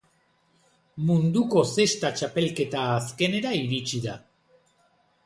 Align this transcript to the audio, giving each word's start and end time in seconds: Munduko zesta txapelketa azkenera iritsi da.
Munduko 1.09 1.61
zesta 1.75 2.11
txapelketa 2.21 2.87
azkenera 2.97 3.53
iritsi 3.61 4.01
da. 4.07 4.17